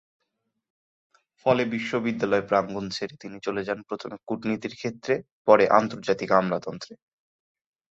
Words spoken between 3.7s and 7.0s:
প্রথমে কূটনীতির ক্ষেত্রে, পরে আন্তর্জাতিক আমলাতন্ত্রে।